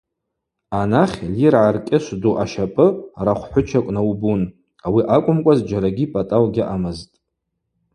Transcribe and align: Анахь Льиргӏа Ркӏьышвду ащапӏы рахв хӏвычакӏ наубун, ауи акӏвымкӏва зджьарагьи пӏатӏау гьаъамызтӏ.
Анахь 0.79 1.17
Льиргӏа 1.35 1.73
Ркӏьышвду 1.75 2.37
ащапӏы 2.43 2.87
рахв 3.25 3.45
хӏвычакӏ 3.51 3.91
наубун, 3.95 4.41
ауи 4.85 5.01
акӏвымкӏва 5.15 5.53
зджьарагьи 5.57 6.05
пӏатӏау 6.11 6.45
гьаъамызтӏ. 6.53 7.15